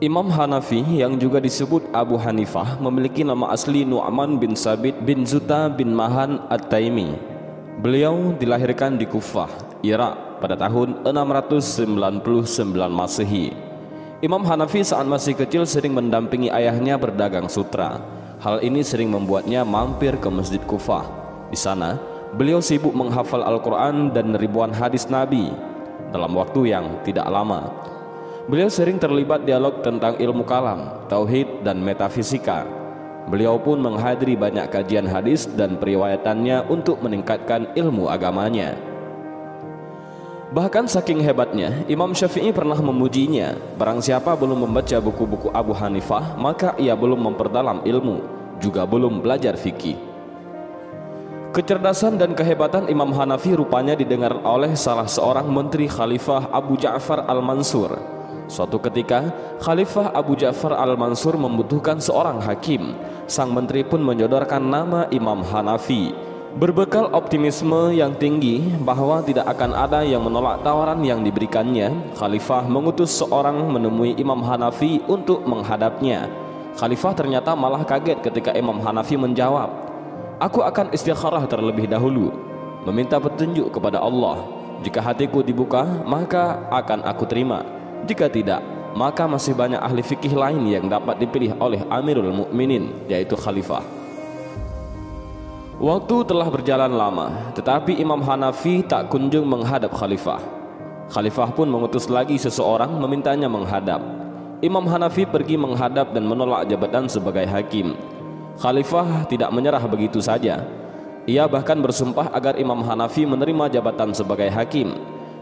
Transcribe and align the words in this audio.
Imam 0.00 0.32
Hanafi 0.32 0.80
yang 0.80 1.20
juga 1.20 1.44
disebut 1.44 1.92
Abu 1.92 2.16
Hanifah 2.16 2.80
memiliki 2.80 3.20
nama 3.20 3.52
asli 3.52 3.84
Nu'man 3.84 4.40
bin 4.40 4.56
Sabit 4.56 4.96
bin 5.04 5.28
Zuta 5.28 5.68
bin 5.68 5.92
Mahan 5.92 6.40
At-Taimi. 6.48 7.20
Beliau 7.84 8.32
dilahirkan 8.32 8.96
di 8.96 9.04
Kufah, 9.04 9.52
Irak 9.84 10.40
pada 10.40 10.56
tahun 10.56 11.04
699 11.04 12.24
Masehi. 12.88 13.52
Imam 14.24 14.40
Hanafi 14.40 14.80
saat 14.80 15.04
masih 15.04 15.36
kecil 15.36 15.68
sering 15.68 15.92
mendampingi 15.92 16.48
ayahnya 16.48 16.96
berdagang 16.96 17.52
sutra. 17.52 18.00
Hal 18.40 18.64
ini 18.64 18.80
sering 18.80 19.12
membuatnya 19.12 19.68
mampir 19.68 20.16
ke 20.16 20.32
Masjid 20.32 20.64
Kufah. 20.64 21.04
Di 21.52 21.60
sana, 21.60 22.00
beliau 22.40 22.64
sibuk 22.64 22.96
menghafal 22.96 23.44
Al-Quran 23.44 24.16
dan 24.16 24.32
ribuan 24.32 24.72
hadis 24.72 25.12
Nabi 25.12 25.52
dalam 26.08 26.32
waktu 26.40 26.72
yang 26.72 26.88
tidak 27.04 27.28
lama. 27.28 27.89
Beliau 28.48 28.72
sering 28.72 28.96
terlibat 28.96 29.44
dialog 29.44 29.84
tentang 29.84 30.16
ilmu 30.16 30.48
kalam, 30.48 31.04
tauhid, 31.12 31.60
dan 31.60 31.84
metafisika. 31.84 32.64
Beliau 33.28 33.60
pun 33.60 33.76
menghadiri 33.76 34.32
banyak 34.32 34.72
kajian 34.72 35.04
hadis 35.04 35.44
dan 35.44 35.76
periwayatannya 35.76 36.64
untuk 36.72 37.04
meningkatkan 37.04 37.68
ilmu 37.76 38.08
agamanya. 38.08 38.80
Bahkan 40.50 40.90
saking 40.90 41.22
hebatnya, 41.22 41.86
Imam 41.86 42.10
Syafi'i 42.10 42.50
pernah 42.50 42.80
memujinya. 42.80 43.54
Barang 43.78 44.02
siapa 44.02 44.34
belum 44.34 44.66
membaca 44.66 44.98
buku-buku 44.98 45.52
Abu 45.54 45.70
Hanifah, 45.76 46.34
maka 46.34 46.74
ia 46.74 46.96
belum 46.96 47.22
memperdalam 47.22 47.86
ilmu, 47.86 48.24
juga 48.58 48.82
belum 48.82 49.22
belajar 49.22 49.54
fikih. 49.54 49.94
Kecerdasan 51.54 52.18
dan 52.18 52.34
kehebatan 52.34 52.90
Imam 52.90 53.14
Hanafi 53.14 53.54
rupanya 53.54 53.94
didengar 53.94 54.42
oleh 54.42 54.74
salah 54.74 55.06
seorang 55.06 55.46
menteri 55.46 55.86
Khalifah 55.86 56.50
Abu 56.50 56.78
Ja'far 56.78 57.26
Al-Mansur 57.26 58.19
Suatu 58.50 58.82
ketika, 58.82 59.30
Khalifah 59.62 60.10
Abu 60.10 60.34
Ja'far 60.34 60.74
Al-Mansur 60.74 61.38
membutuhkan 61.38 62.02
seorang 62.02 62.42
hakim. 62.42 62.98
Sang 63.30 63.54
menteri 63.54 63.86
pun 63.86 64.02
menyodorkan 64.02 64.58
nama 64.58 65.06
Imam 65.14 65.46
Hanafi. 65.46 66.10
Berbekal 66.58 67.14
optimisme 67.14 67.94
yang 67.94 68.18
tinggi 68.18 68.58
bahwa 68.82 69.22
tidak 69.22 69.46
akan 69.54 69.70
ada 69.70 70.02
yang 70.02 70.26
menolak 70.26 70.66
tawaran 70.66 70.98
yang 71.06 71.22
diberikannya, 71.22 72.18
Khalifah 72.18 72.66
mengutus 72.66 73.22
seorang 73.22 73.70
menemui 73.70 74.18
Imam 74.18 74.42
Hanafi 74.42 74.98
untuk 75.06 75.46
menghadapnya. 75.46 76.26
Khalifah 76.74 77.14
ternyata 77.14 77.54
malah 77.54 77.86
kaget 77.86 78.18
ketika 78.18 78.50
Imam 78.58 78.82
Hanafi 78.82 79.14
menjawab, 79.14 79.70
Aku 80.42 80.66
akan 80.66 80.90
istikharah 80.90 81.46
terlebih 81.46 81.86
dahulu, 81.86 82.34
meminta 82.82 83.22
petunjuk 83.22 83.70
kepada 83.70 84.02
Allah. 84.02 84.42
Jika 84.82 84.98
hatiku 84.98 85.46
dibuka, 85.46 85.86
maka 86.02 86.66
akan 86.74 87.06
aku 87.06 87.30
terima. 87.30 87.79
Jika 88.08 88.32
tidak, 88.32 88.64
maka 88.96 89.28
masih 89.28 89.52
banyak 89.52 89.78
ahli 89.78 90.02
fikih 90.02 90.34
lain 90.34 90.64
yang 90.66 90.88
dapat 90.88 91.20
dipilih 91.20 91.54
oleh 91.60 91.84
Amirul 91.92 92.32
Mukminin, 92.32 92.90
yaitu 93.06 93.36
khalifah. 93.36 93.84
Waktu 95.80 96.16
telah 96.28 96.48
berjalan 96.52 96.92
lama, 96.92 97.56
tetapi 97.56 97.96
Imam 97.96 98.20
Hanafi 98.20 98.84
tak 98.84 99.08
kunjung 99.08 99.48
menghadap 99.48 99.96
khalifah. 99.96 100.40
Khalifah 101.08 101.56
pun 101.56 101.72
mengutus 101.72 102.06
lagi 102.12 102.36
seseorang 102.36 102.92
memintanya 103.00 103.48
menghadap. 103.48 103.98
Imam 104.60 104.84
Hanafi 104.84 105.24
pergi 105.24 105.56
menghadap 105.56 106.12
dan 106.12 106.28
menolak 106.28 106.68
jabatan 106.68 107.08
sebagai 107.08 107.48
hakim. 107.48 107.96
Khalifah 108.60 109.24
tidak 109.24 109.48
menyerah 109.56 109.80
begitu 109.88 110.20
saja. 110.20 110.60
Ia 111.24 111.48
bahkan 111.48 111.80
bersumpah 111.80 112.28
agar 112.28 112.60
Imam 112.60 112.84
Hanafi 112.84 113.24
menerima 113.24 113.72
jabatan 113.72 114.12
sebagai 114.12 114.52
hakim. 114.52 114.92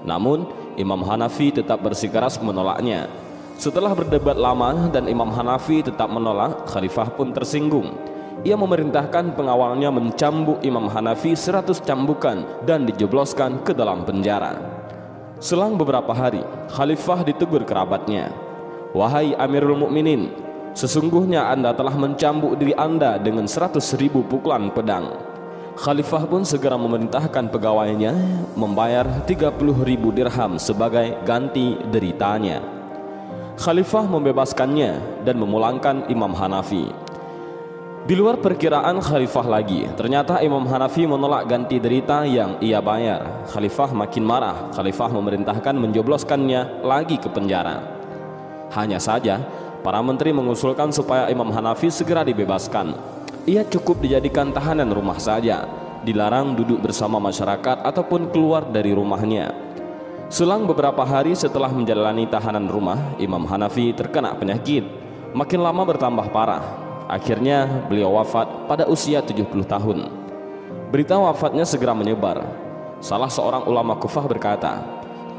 Namun, 0.06 0.46
Imam 0.78 1.02
Hanafi 1.02 1.50
tetap 1.50 1.82
bersikeras 1.82 2.38
menolaknya. 2.38 3.10
Setelah 3.58 3.90
berdebat 3.90 4.38
lama 4.38 4.86
dan 4.94 5.10
Imam 5.10 5.34
Hanafi 5.34 5.82
tetap 5.82 6.06
menolak, 6.06 6.70
Khalifah 6.70 7.10
pun 7.18 7.34
tersinggung. 7.34 7.90
Ia 8.46 8.54
memerintahkan 8.54 9.34
pengawalnya 9.34 9.90
mencambuk 9.90 10.62
Imam 10.62 10.86
Hanafi 10.86 11.34
seratus 11.34 11.82
cambukan 11.82 12.46
dan 12.62 12.86
dijebloskan 12.86 13.66
ke 13.66 13.74
dalam 13.74 14.06
penjara. 14.06 14.54
Selang 15.42 15.74
beberapa 15.74 16.14
hari, 16.14 16.42
Khalifah 16.70 17.26
ditegur 17.26 17.66
kerabatnya. 17.66 18.30
Wahai 18.94 19.34
Amirul 19.34 19.74
Mukminin, 19.74 20.30
sesungguhnya 20.78 21.50
anda 21.50 21.74
telah 21.74 21.98
mencambuk 21.98 22.54
diri 22.62 22.78
anda 22.78 23.18
dengan 23.18 23.50
seratus 23.50 23.98
ribu 23.98 24.22
pukulan 24.22 24.70
pedang. 24.70 25.18
Khalifah 25.78 26.26
pun 26.26 26.42
segera 26.42 26.74
memerintahkan 26.74 27.54
pegawainya 27.54 28.10
membayar 28.58 29.06
30 29.22 29.54
ribu 29.86 30.10
dirham 30.10 30.58
sebagai 30.58 31.14
ganti 31.22 31.78
deritanya. 31.94 32.58
Khalifah 33.54 34.10
membebaskannya 34.10 35.22
dan 35.22 35.38
memulangkan 35.38 36.10
Imam 36.10 36.34
Hanafi. 36.34 36.90
Di 38.10 38.14
luar 38.18 38.42
perkiraan 38.42 38.98
Khalifah 38.98 39.46
lagi, 39.46 39.86
ternyata 39.94 40.42
Imam 40.42 40.66
Hanafi 40.66 41.06
menolak 41.06 41.46
ganti 41.46 41.78
derita 41.78 42.26
yang 42.26 42.58
ia 42.58 42.82
bayar. 42.82 43.46
Khalifah 43.46 43.94
makin 43.94 44.26
marah. 44.26 44.74
Khalifah 44.74 45.14
memerintahkan 45.14 45.78
menjobloskannya 45.78 46.82
lagi 46.82 47.22
ke 47.22 47.30
penjara. 47.30 47.78
Hanya 48.74 48.98
saja, 48.98 49.38
para 49.86 50.02
menteri 50.02 50.34
mengusulkan 50.34 50.90
supaya 50.90 51.30
Imam 51.30 51.54
Hanafi 51.54 51.86
segera 51.86 52.26
dibebaskan 52.26 53.17
ia 53.48 53.64
cukup 53.64 54.04
dijadikan 54.04 54.52
tahanan 54.52 54.92
rumah 54.92 55.16
saja, 55.16 55.64
dilarang 56.04 56.52
duduk 56.52 56.84
bersama 56.84 57.16
masyarakat 57.16 57.80
ataupun 57.80 58.28
keluar 58.28 58.68
dari 58.68 58.92
rumahnya. 58.92 59.56
Selang 60.28 60.68
beberapa 60.68 61.00
hari 61.08 61.32
setelah 61.32 61.72
menjalani 61.72 62.28
tahanan 62.28 62.68
rumah, 62.68 63.16
Imam 63.16 63.48
Hanafi 63.48 63.96
terkena 63.96 64.36
penyakit, 64.36 64.84
makin 65.32 65.64
lama 65.64 65.88
bertambah 65.88 66.28
parah. 66.28 66.60
Akhirnya 67.08 67.64
beliau 67.88 68.20
wafat 68.20 68.68
pada 68.68 68.84
usia 68.84 69.24
70 69.24 69.64
tahun. 69.64 70.12
Berita 70.92 71.16
wafatnya 71.16 71.64
segera 71.64 71.96
menyebar. 71.96 72.44
Salah 73.00 73.32
seorang 73.32 73.64
ulama 73.64 73.96
Kufah 73.96 74.28
berkata, 74.28 74.84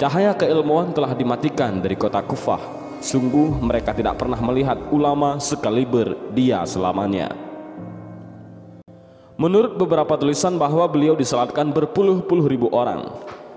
"Cahaya 0.01 0.33
keilmuan 0.33 0.89
telah 0.89 1.13
dimatikan 1.13 1.77
dari 1.77 1.93
kota 1.93 2.25
Kufah. 2.25 2.61
Sungguh 2.97 3.61
mereka 3.61 3.93
tidak 3.93 4.17
pernah 4.17 4.41
melihat 4.41 4.81
ulama 4.89 5.37
sekaliber 5.37 6.17
dia 6.33 6.65
selamanya." 6.65 7.48
Menurut 9.39 9.79
beberapa 9.79 10.19
tulisan 10.19 10.59
bahwa 10.59 10.83
beliau 10.91 11.15
disalatkan 11.15 11.71
berpuluh-puluh 11.71 12.51
ribu 12.51 12.67
orang. 12.75 13.07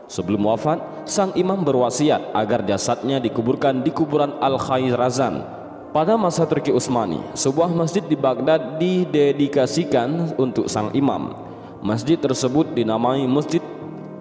Sebelum 0.07 0.47
wafat, 0.47 0.79
sang 1.11 1.35
imam 1.35 1.59
berwasiat 1.59 2.31
agar 2.39 2.63
jasadnya 2.63 3.19
dikuburkan 3.19 3.83
di 3.83 3.91
kuburan 3.91 4.39
Al-Khairazan. 4.39 5.43
Pada 5.91 6.15
masa 6.15 6.47
Turki 6.47 6.71
Utsmani, 6.71 7.19
sebuah 7.35 7.75
masjid 7.75 7.99
di 7.99 8.15
Baghdad 8.15 8.79
didedikasikan 8.79 10.39
untuk 10.39 10.71
sang 10.71 10.95
imam. 10.95 11.35
Masjid 11.83 12.15
tersebut 12.15 12.71
dinamai 12.79 13.27
Masjid 13.27 13.61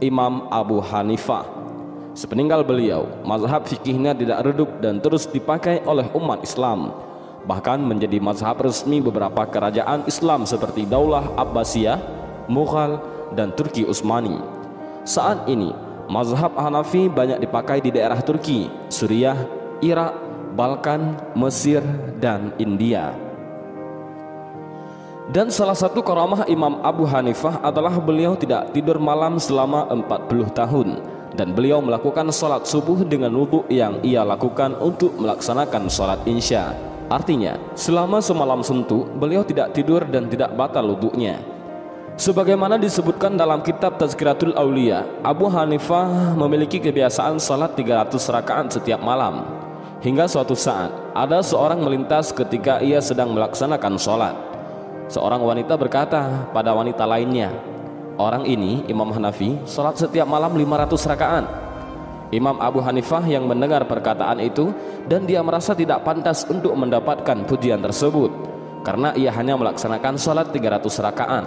Imam 0.02 0.50
Abu 0.50 0.82
Hanifah. 0.82 1.46
Sepeninggal 2.18 2.66
beliau, 2.66 3.06
mazhab 3.22 3.70
fikihnya 3.70 4.18
tidak 4.18 4.50
redup 4.50 4.82
dan 4.82 4.98
terus 4.98 5.30
dipakai 5.30 5.86
oleh 5.86 6.10
umat 6.18 6.42
Islam 6.42 7.11
bahkan 7.46 7.82
menjadi 7.82 8.22
mazhab 8.22 8.62
resmi 8.62 9.02
beberapa 9.02 9.48
kerajaan 9.50 10.06
Islam 10.06 10.46
seperti 10.46 10.86
Daulah 10.86 11.34
Abbasiyah, 11.38 12.00
Mughal, 12.46 13.02
dan 13.34 13.56
Turki 13.56 13.88
Utsmani. 13.88 14.38
Saat 15.08 15.50
ini, 15.50 15.74
mazhab 16.12 16.54
Hanafi 16.54 17.10
banyak 17.10 17.42
dipakai 17.42 17.82
di 17.82 17.90
daerah 17.90 18.22
Turki, 18.22 18.70
Suriah, 18.92 19.38
Irak, 19.82 20.14
Balkan, 20.54 21.18
Mesir, 21.34 21.82
dan 22.22 22.54
India. 22.62 23.16
Dan 25.32 25.48
salah 25.48 25.80
satu 25.80 26.04
karamah 26.04 26.44
Imam 26.52 26.84
Abu 26.84 27.08
Hanifah 27.08 27.64
adalah 27.64 27.96
beliau 28.04 28.36
tidak 28.36 28.76
tidur 28.76 29.00
malam 29.00 29.40
selama 29.40 29.88
40 29.88 30.52
tahun 30.52 30.90
dan 31.32 31.56
beliau 31.56 31.80
melakukan 31.80 32.28
salat 32.36 32.68
subuh 32.68 33.08
dengan 33.08 33.32
wudhu 33.32 33.64
yang 33.72 34.04
ia 34.04 34.28
lakukan 34.28 34.76
untuk 34.76 35.16
melaksanakan 35.16 35.88
salat 35.88 36.20
insya. 36.28 36.91
Artinya, 37.12 37.60
selama 37.76 38.24
semalam 38.24 38.64
suntuk, 38.64 39.04
beliau 39.20 39.44
tidak 39.44 39.76
tidur 39.76 40.08
dan 40.08 40.32
tidak 40.32 40.56
batal 40.56 40.96
wuduknya. 40.96 41.44
Sebagaimana 42.16 42.80
disebutkan 42.80 43.36
dalam 43.36 43.60
kitab 43.60 44.00
Tazkiratul 44.00 44.56
Aulia, 44.56 45.04
Abu 45.20 45.52
Hanifah 45.52 46.32
memiliki 46.40 46.80
kebiasaan 46.80 47.36
salat 47.36 47.76
300 47.76 48.16
rakaat 48.16 48.72
setiap 48.72 49.04
malam. 49.04 49.44
Hingga 50.00 50.24
suatu 50.32 50.56
saat, 50.56 50.88
ada 51.12 51.44
seorang 51.44 51.84
melintas 51.84 52.32
ketika 52.32 52.80
ia 52.80 53.04
sedang 53.04 53.36
melaksanakan 53.36 54.00
salat. 54.00 54.36
Seorang 55.12 55.44
wanita 55.44 55.76
berkata 55.76 56.48
pada 56.56 56.72
wanita 56.72 57.04
lainnya, 57.04 57.52
Orang 58.16 58.48
ini, 58.48 58.88
Imam 58.88 59.12
Hanafi, 59.12 59.60
salat 59.68 60.00
setiap 60.00 60.30
malam 60.30 60.56
500 60.56 61.12
rakaat. 61.12 61.46
Imam 62.32 62.58
Abu 62.64 62.80
Hanifah 62.80 63.28
yang 63.28 63.44
mendengar 63.46 63.84
perkataan 63.84 64.40
itu 64.40 64.72
dan 65.12 65.28
dia 65.28 65.44
merasa 65.44 65.76
tidak 65.76 66.08
pantas 66.08 66.48
untuk 66.48 66.72
mendapatkan 66.80 67.44
pujian 67.44 67.84
tersebut 67.84 68.32
karena 68.88 69.12
ia 69.20 69.30
hanya 69.36 69.60
melaksanakan 69.60 70.16
sholat 70.16 70.48
300 70.50 71.06
rakaat 71.12 71.46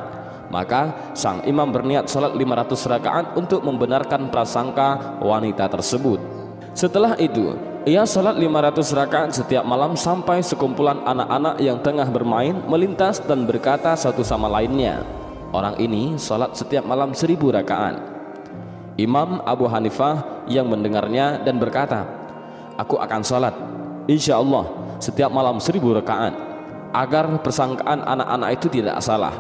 maka 0.52 1.12
sang 1.16 1.40
imam 1.48 1.72
berniat 1.72 2.06
sholat 2.06 2.36
500 2.36 2.92
rakaat 3.00 3.26
untuk 3.34 3.64
membenarkan 3.64 4.28
prasangka 4.28 5.18
wanita 5.24 5.66
tersebut 5.72 6.20
setelah 6.76 7.16
itu 7.16 7.54
Ia 7.84 8.08
salat 8.08 8.40
500 8.40 8.80
rakaat 8.96 9.30
setiap 9.36 9.60
malam 9.60 9.92
sampai 9.92 10.40
sekumpulan 10.40 11.04
anak-anak 11.04 11.60
yang 11.60 11.84
tengah 11.84 12.08
bermain 12.08 12.56
melintas 12.64 13.20
dan 13.20 13.44
berkata 13.44 13.92
satu 13.92 14.24
sama 14.24 14.48
lainnya. 14.48 15.04
Orang 15.52 15.76
ini 15.76 16.16
salat 16.16 16.56
setiap 16.56 16.80
malam 16.88 17.12
seribu 17.12 17.52
rakaat. 17.52 18.00
Imam 18.96 19.44
Abu 19.44 19.68
Hanifah 19.68 20.33
yang 20.50 20.68
mendengarnya 20.68 21.40
dan 21.42 21.56
berkata, 21.60 22.04
Aku 22.74 22.98
akan 22.98 23.22
salat, 23.22 23.54
insya 24.10 24.40
Allah 24.40 24.66
setiap 24.98 25.30
malam 25.30 25.62
seribu 25.62 25.94
rakaat, 25.94 26.34
agar 26.90 27.30
persangkaan 27.38 28.02
anak-anak 28.02 28.50
itu 28.58 28.66
tidak 28.80 28.98
salah. 28.98 29.34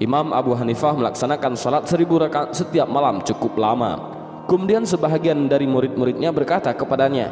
Imam 0.00 0.32
Abu 0.32 0.56
Hanifah 0.56 0.96
melaksanakan 0.96 1.52
salat 1.58 1.84
seribu 1.84 2.16
rakaat 2.16 2.56
setiap 2.56 2.88
malam 2.88 3.20
cukup 3.20 3.52
lama 3.60 4.20
Kemudian 4.50 4.82
sebahagian 4.82 5.46
dari 5.46 5.62
murid-muridnya 5.62 6.34
berkata 6.34 6.74
kepadanya, 6.74 7.30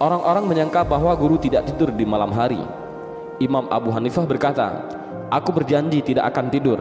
orang-orang 0.00 0.48
menyangka 0.48 0.80
bahwa 0.80 1.12
guru 1.12 1.36
tidak 1.36 1.68
tidur 1.68 1.92
di 1.92 2.08
malam 2.08 2.32
hari. 2.32 2.56
Imam 3.36 3.68
Abu 3.68 3.92
Hanifah 3.92 4.24
berkata, 4.24 4.88
aku 5.28 5.52
berjanji 5.52 6.00
tidak 6.00 6.32
akan 6.32 6.48
tidur. 6.48 6.80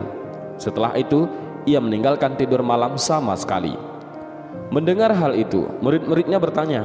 Setelah 0.56 0.96
itu, 0.96 1.28
ia 1.68 1.84
meninggalkan 1.84 2.40
tidur 2.40 2.64
malam 2.64 2.96
sama 2.96 3.36
sekali. 3.36 3.76
Mendengar 4.68 5.16
hal 5.16 5.34
itu, 5.38 5.66
murid-muridnya 5.80 6.38
bertanya, 6.38 6.84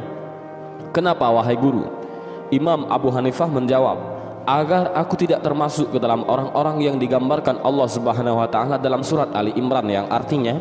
Kenapa 0.92 1.28
wahai 1.32 1.56
guru? 1.56 1.88
Imam 2.52 2.84
Abu 2.92 3.08
Hanifah 3.08 3.48
menjawab, 3.48 3.98
agar 4.44 4.92
aku 4.92 5.16
tidak 5.16 5.40
termasuk 5.40 5.88
ke 5.94 5.98
dalam 5.98 6.26
orang-orang 6.28 6.84
yang 6.84 6.96
digambarkan 7.00 7.62
Allah 7.64 7.88
Subhanahu 7.88 8.42
wa 8.42 8.48
taala 8.50 8.76
dalam 8.76 9.00
surat 9.00 9.30
Ali 9.32 9.54
Imran 9.56 9.86
yang 9.86 10.10
artinya 10.10 10.58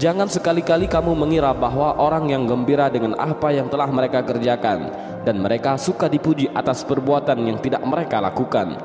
Jangan 0.00 0.24
sekali-kali 0.24 0.88
kamu 0.88 1.12
mengira 1.12 1.52
bahwa 1.52 1.92
orang 2.00 2.32
yang 2.32 2.48
gembira 2.48 2.88
dengan 2.88 3.12
apa 3.20 3.52
yang 3.52 3.68
telah 3.68 3.84
mereka 3.92 4.24
kerjakan 4.24 4.88
dan 5.20 5.36
mereka 5.36 5.76
suka 5.76 6.08
dipuji 6.08 6.48
atas 6.48 6.80
perbuatan 6.80 7.36
yang 7.44 7.60
tidak 7.60 7.84
mereka 7.84 8.16
lakukan. 8.16 8.80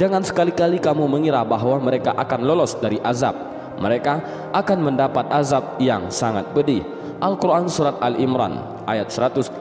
Jangan 0.00 0.24
sekali-kali 0.24 0.80
kamu 0.80 1.04
mengira 1.12 1.44
bahwa 1.44 1.76
mereka 1.76 2.16
akan 2.16 2.40
lolos 2.48 2.72
dari 2.80 2.96
azab. 3.04 3.36
Mereka 3.76 4.14
akan 4.56 4.78
mendapat 4.80 5.28
azab 5.28 5.76
yang 5.76 6.08
sangat 6.08 6.48
pedih. 6.56 6.80
Al-Quran 7.16 7.64
Surat 7.64 7.96
Al-Imran 8.04 8.84
ayat 8.84 9.08
188 9.08 9.56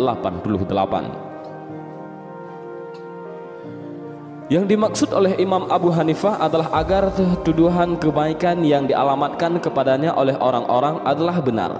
Yang 4.51 4.65
dimaksud 4.69 5.09
oleh 5.15 5.39
Imam 5.39 5.71
Abu 5.71 5.87
Hanifah 5.87 6.37
adalah 6.37 6.69
agar 6.75 7.15
tuduhan 7.47 7.95
kebaikan 7.95 8.59
yang 8.61 8.85
dialamatkan 8.85 9.63
kepadanya 9.63 10.13
oleh 10.19 10.35
orang-orang 10.35 10.99
adalah 11.07 11.39
benar. 11.39 11.79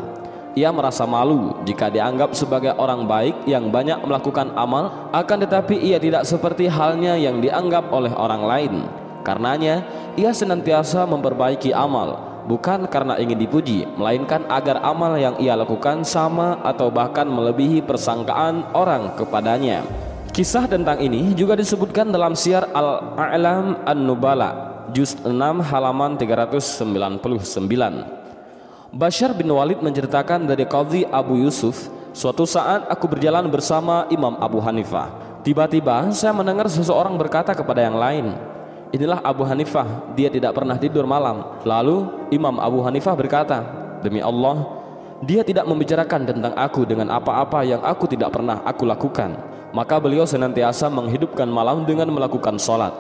Ia 0.56 0.72
merasa 0.72 1.04
malu 1.04 1.60
jika 1.68 1.92
dianggap 1.92 2.32
sebagai 2.32 2.72
orang 2.80 3.04
baik 3.04 3.44
yang 3.44 3.68
banyak 3.68 4.00
melakukan 4.08 4.56
amal, 4.56 5.12
akan 5.12 5.44
tetapi 5.44 5.76
ia 5.76 6.00
tidak 6.00 6.24
seperti 6.24 6.72
halnya 6.72 7.20
yang 7.20 7.44
dianggap 7.44 7.92
oleh 7.92 8.16
orang 8.16 8.48
lain. 8.48 8.74
Karenanya, 9.28 9.84
ia 10.16 10.32
senantiasa 10.32 11.04
memperbaiki 11.04 11.76
amal, 11.76 12.35
bukan 12.46 12.88
karena 12.88 13.18
ingin 13.20 13.38
dipuji, 13.42 13.86
melainkan 13.98 14.46
agar 14.48 14.82
amal 14.86 15.18
yang 15.18 15.36
ia 15.42 15.54
lakukan 15.58 16.06
sama 16.06 16.62
atau 16.62 16.94
bahkan 16.94 17.26
melebihi 17.26 17.84
persangkaan 17.84 18.72
orang 18.74 19.18
kepadanya. 19.18 19.86
Kisah 20.36 20.68
tentang 20.68 21.00
ini 21.00 21.32
juga 21.32 21.56
disebutkan 21.56 22.12
dalam 22.12 22.36
Syiar 22.36 22.68
Al-A'lam 22.76 23.88
An-Nubala 23.88 24.84
Juz 24.92 25.16
6 25.24 25.32
halaman 25.72 26.20
399 26.20 27.24
Bashar 28.92 29.32
bin 29.32 29.48
Walid 29.48 29.80
menceritakan 29.80 30.44
dari 30.44 30.68
Qadhi 30.68 31.08
Abu 31.08 31.40
Yusuf 31.40 31.88
Suatu 32.12 32.44
saat 32.44 32.84
aku 32.92 33.08
berjalan 33.08 33.48
bersama 33.48 34.12
Imam 34.12 34.36
Abu 34.44 34.60
Hanifah 34.60 35.40
Tiba-tiba 35.40 36.12
saya 36.12 36.36
mendengar 36.36 36.68
seseorang 36.68 37.16
berkata 37.16 37.56
kepada 37.56 37.80
yang 37.80 37.96
lain 37.96 38.36
Inilah 38.94 39.20
Abu 39.26 39.42
Hanifah, 39.48 40.14
dia 40.14 40.30
tidak 40.30 40.54
pernah 40.54 40.78
tidur 40.78 41.10
malam. 41.10 41.62
Lalu 41.66 42.30
Imam 42.30 42.62
Abu 42.62 42.86
Hanifah 42.86 43.18
berkata 43.18 43.58
Demi 44.06 44.22
Allah, 44.22 44.62
dia 45.26 45.42
tidak 45.42 45.66
membicarakan 45.66 46.28
tentang 46.28 46.54
aku 46.54 46.86
dengan 46.86 47.10
apa-apa 47.10 47.66
yang 47.66 47.82
aku 47.82 48.06
tidak 48.06 48.30
pernah 48.36 48.62
aku 48.62 48.86
lakukan. 48.86 49.34
Maka 49.74 50.00
beliau 50.00 50.24
senantiasa 50.24 50.88
menghidupkan 50.88 51.50
malam 51.50 51.84
dengan 51.84 52.08
melakukan 52.14 52.56
sholat 52.62 52.96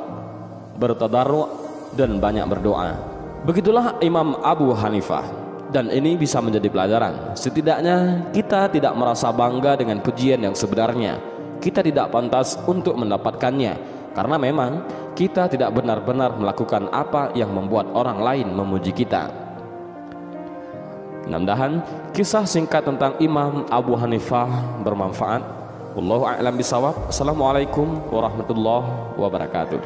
bertadarru 0.75 1.47
dan 1.95 2.19
banyak 2.19 2.43
berdoa. 2.47 2.99
Begitulah 3.47 4.01
Imam 4.03 4.35
Abu 4.43 4.75
Hanifah. 4.75 5.45
Dan 5.65 5.91
ini 5.91 6.15
bisa 6.15 6.39
menjadi 6.39 6.71
pelajaran. 6.71 7.35
Setidaknya 7.35 8.29
kita 8.31 8.71
tidak 8.71 8.95
merasa 8.95 9.27
bangga 9.33 9.75
dengan 9.75 9.99
pujian 9.99 10.39
yang 10.39 10.55
sebenarnya. 10.55 11.19
Kita 11.59 11.83
tidak 11.83 12.13
pantas 12.13 12.55
untuk 12.63 12.95
mendapatkannya. 12.95 13.73
Karena 14.15 14.39
memang 14.39 14.71
kita 15.15 15.47
tidak 15.47 15.71
benar-benar 15.71 16.35
melakukan 16.35 16.91
apa 16.91 17.31
yang 17.33 17.49
membuat 17.49 17.89
orang 17.95 18.19
lain 18.21 18.47
memuji 18.51 18.91
kita 18.91 19.31
mudah-mudahan 21.25 21.81
kisah 22.13 22.45
singkat 22.45 22.85
tentang 22.85 23.17
Imam 23.17 23.65
Abu 23.73 23.97
Hanifah 23.97 24.77
bermanfaat 24.85 25.55
Wallahu 25.95 26.27
a'lam 26.27 26.59
bisawab. 26.59 27.07
Assalamualaikum 27.07 27.87
warahmatullahi 28.11 29.15
wabarakatuh. 29.15 29.79